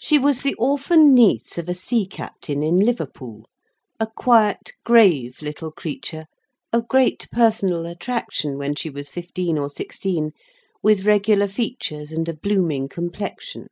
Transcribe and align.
She 0.00 0.18
was 0.18 0.40
the 0.40 0.54
orphan 0.54 1.12
niece 1.12 1.58
of 1.58 1.68
a 1.68 1.74
sea 1.74 2.06
captain 2.06 2.62
in 2.62 2.78
Liverpool: 2.80 3.44
a 4.00 4.06
quiet, 4.06 4.70
grave 4.84 5.42
little 5.42 5.70
creature, 5.70 6.24
of 6.72 6.88
great 6.88 7.28
personal 7.30 7.84
attraction 7.84 8.56
when 8.56 8.74
she 8.74 8.88
was 8.88 9.10
fifteen 9.10 9.58
or 9.58 9.68
sixteen, 9.68 10.32
with 10.82 11.04
regular 11.04 11.46
features 11.46 12.10
and 12.10 12.26
a 12.26 12.32
blooming 12.32 12.88
complexion. 12.88 13.66